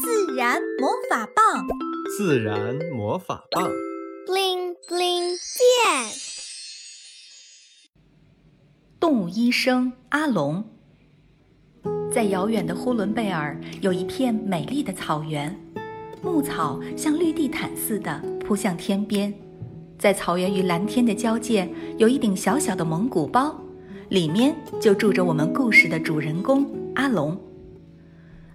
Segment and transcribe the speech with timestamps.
[0.00, 1.66] 自然魔法棒，
[2.16, 3.68] 自然魔法棒
[4.26, 6.12] ，bling bling 变。
[9.00, 10.64] 动物医生阿龙，
[12.12, 15.58] 在遥远的呼伦贝尔有一片美丽的草原，
[16.22, 19.34] 牧草像绿地毯似的铺向天边，
[19.98, 23.60] 在草原与蓝天的交界有一顶小小的蒙古包，
[24.10, 27.36] 里面就住着我们故事的主人公阿龙。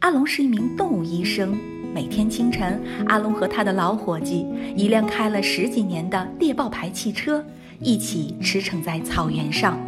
[0.00, 1.58] 阿龙是一名动物医生。
[1.92, 7.44] 每天清晨，阿龙和他的老伙计，一辆开了十几年的猎豹牌汽车，
[7.80, 9.78] 一起驰骋在草原上。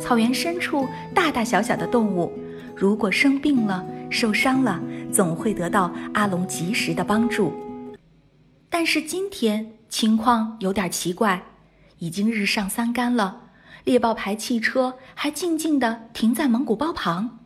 [0.00, 2.32] 草原深处，大大小小的动物，
[2.74, 4.82] 如果生病了、受伤了，
[5.12, 7.52] 总会得到阿龙及时的帮助。
[8.68, 11.40] 但是今天情况有点奇怪，
[11.98, 13.42] 已经日上三竿了，
[13.84, 17.38] 猎豹牌汽车还静静地停在蒙古包旁。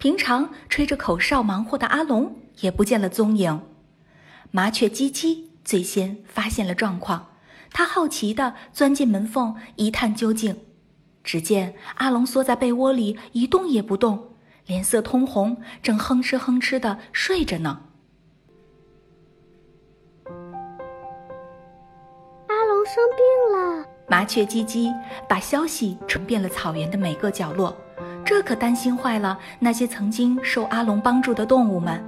[0.00, 3.60] 平常吹着口哨忙活的阿龙也不见了踪影，
[4.50, 7.26] 麻雀叽叽最先发现了状况，
[7.70, 10.56] 他好奇地钻进门缝一探究竟。
[11.22, 14.30] 只见阿龙缩在被窝里一动也不动，
[14.64, 17.82] 脸色通红，正哼哧哼哧地睡着呢。
[22.46, 23.22] 阿龙生病
[23.52, 24.90] 了，麻雀叽叽
[25.28, 27.76] 把消息传遍了草原的每个角落。
[28.30, 32.00] 这可担心坏了那些曾经受阿龙帮助的动物们，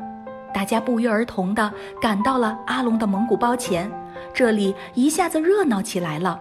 [0.55, 3.91] 大家不约而同地赶到了阿龙的蒙古包前，
[4.33, 6.41] 这里一下子热闹起来了。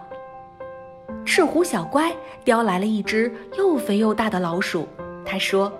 [1.24, 2.12] 赤狐小乖
[2.44, 4.86] 叼来了一只又肥又大的老鼠，
[5.26, 5.72] 他说。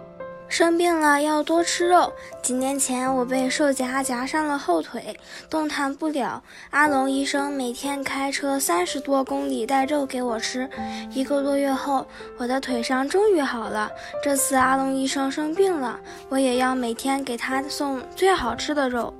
[0.52, 2.12] 生病了要多吃肉。
[2.42, 6.42] 几年前我被兽夹夹伤了后腿，动弹不了。
[6.68, 10.68] 阿龙医生每天开车三十多公里带肉给我吃。
[11.10, 13.90] 一个多月后，我的腿伤终于好了。
[14.22, 19.14] 这次阿龙医生生病了，我也要每天给他送最好吃的肉。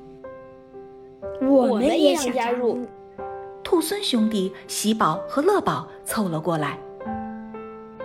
[1.41, 2.87] 我们也想加入。
[3.65, 6.79] 兔孙兄弟喜宝和乐宝凑了过来。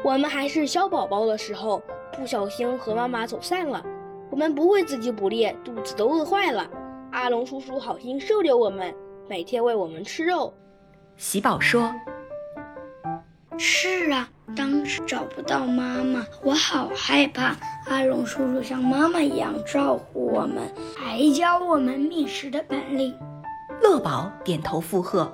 [0.02, 1.82] 我们还是小宝宝的时候。
[2.18, 3.86] 不小心和妈妈走散了，
[4.32, 6.68] 我们不会自己捕猎，肚子都饿坏了。
[7.12, 8.94] 阿龙叔叔好心收留我们，
[9.30, 10.52] 每天喂我们吃肉。
[11.16, 11.94] 喜宝说
[13.58, 17.56] ：“是啊，当时找不到妈妈，我好害怕。
[17.86, 20.64] 阿龙叔叔像妈妈一样照顾我们，
[20.98, 23.16] 还教我们觅食的本领。”
[23.82, 25.32] 乐宝点头附和。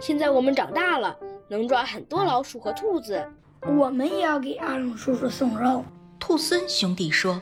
[0.00, 1.16] 现在我们长大了，
[1.48, 3.26] 能抓很多老鼠和兔子。
[3.66, 5.84] 我们也要给阿龙叔叔送肉。
[6.18, 7.40] 兔孙兄弟说：“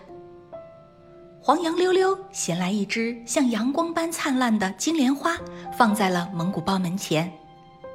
[1.43, 5.37] 黄杨溜溜衔来一只像阳光般灿烂的金莲花，
[5.77, 7.31] 放在了蒙古包门前。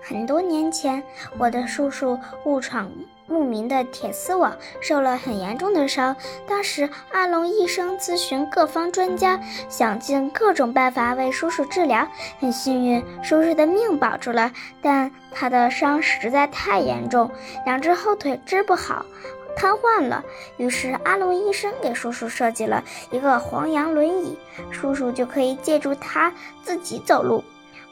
[0.01, 1.03] 很多年前，
[1.37, 2.91] 我的叔叔误闯。”
[3.27, 6.15] 牧民的铁丝网受了很严重的伤。
[6.47, 9.39] 当时阿龙医生咨询各方专家，
[9.69, 12.07] 想尽各种办法为叔叔治疗。
[12.39, 14.51] 很幸运，叔叔的命保住了，
[14.81, 17.29] 但他的伤实在太严重，
[17.65, 19.05] 两只后腿治不好，
[19.55, 20.23] 瘫痪了。
[20.55, 24.37] 于是阿龙医生给叔叔设计了一个黄羊轮椅，
[24.71, 26.33] 叔叔就可以借助它
[26.63, 27.43] 自己走路。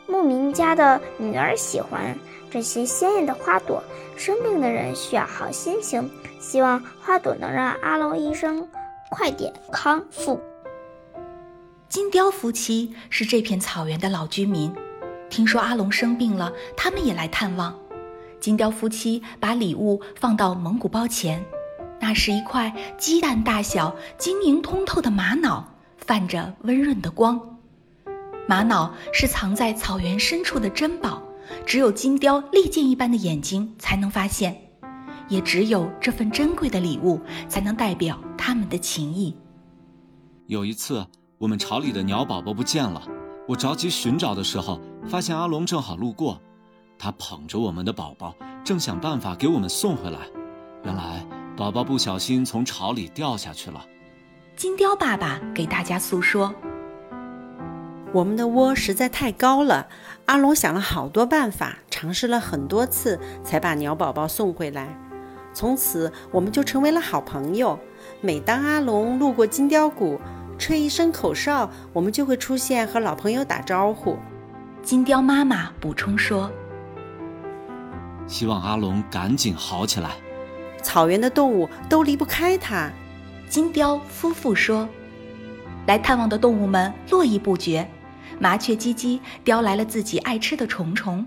[0.08, 2.16] 牧民家的女儿喜欢
[2.56, 3.84] 这些鲜艳的花朵，
[4.16, 8.66] 生病的人需要好心情，希望花朵能让阿龙医生
[9.10, 10.40] 快点康复。
[11.90, 14.74] 金雕夫妻是这片草原的老居民，
[15.30, 17.78] 听说阿龙生病了，他们也来探望。
[18.40, 21.44] 金雕夫妻把礼物放到蒙古包前，
[22.00, 25.62] 那是一块鸡蛋大小、晶莹通透的玛瑙，
[25.98, 27.60] 泛着温润的光。
[28.48, 31.22] 玛瑙是藏在草原深处的珍宝，
[31.66, 34.56] 只有金雕利剑一般的眼睛才能发现，
[35.28, 39.36] 也只有这份珍贵的礼物才能代表他们的情谊。
[40.48, 41.06] 有一次，
[41.38, 43.02] 我们巢里的鸟宝宝不见了，
[43.48, 46.40] 我着急寻找的时候，发现阿龙正好路过，
[47.00, 50.20] 他捧着我们的宝宝，正想办法给我们送回来。
[50.84, 51.26] 原来，
[51.58, 53.86] 宝宝不小心从巢里掉下去了。
[54.56, 56.54] 金雕爸爸给大家诉说。
[58.16, 59.90] 我们的窝实在太高了，
[60.28, 64.88] 阿龙想了好多办法，尝试了很多次，才把鸟宝宝送回来。
[65.54, 67.78] 从此，我们就成为了好朋友。
[68.22, 70.18] 每当阿龙路过金雕谷，
[70.58, 74.18] 吹一声口哨，我们就会出现和老朋友打招呼。
[74.82, 76.50] 金雕妈妈补充说
[78.28, 80.12] ：“希望阿龙赶紧好起来。
[80.82, 82.90] 草原的动物都离不开它。”
[83.50, 84.88] 金雕夫妇说
[85.86, 87.86] ：“来探望的动物们络绎不绝。”
[88.40, 91.26] 麻雀叽叽叼来了自己爱吃的虫虫，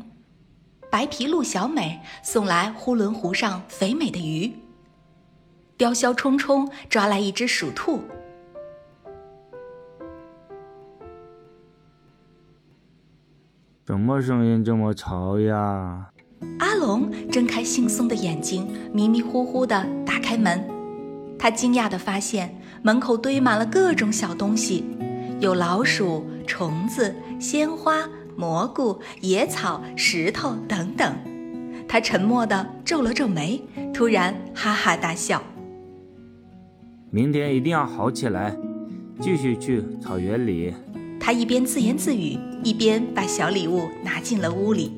[0.90, 4.52] 白皮鹿小美送来呼伦湖上肥美的鱼。
[5.76, 8.02] 雕鸮冲冲抓来一只鼠兔。
[13.86, 16.10] 什么声音这么吵呀？
[16.58, 20.62] 阿龙睁开惺忪的眼睛，迷迷糊糊的打开门。
[21.38, 24.84] 他惊讶的发现门口堆满了各种小东西，
[25.40, 26.26] 有老鼠。
[26.48, 31.14] 虫子、鲜花、蘑菇、野草、石头等等。
[31.86, 33.62] 他沉默地皱了皱眉，
[33.94, 35.42] 突然哈哈大笑。
[37.10, 38.56] 明天一定要好起来，
[39.20, 40.74] 继续去草原里。
[41.20, 44.92] 他一边自言自语，一边把小礼物拿进了屋里。